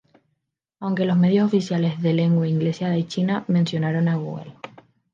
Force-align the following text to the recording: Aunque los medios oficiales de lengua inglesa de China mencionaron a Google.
Aunque 0.79 1.05
los 1.05 1.15
medios 1.15 1.45
oficiales 1.45 2.01
de 2.01 2.15
lengua 2.15 2.47
inglesa 2.47 2.89
de 2.89 3.05
China 3.05 3.45
mencionaron 3.47 4.07
a 4.07 4.15
Google. 4.15 4.55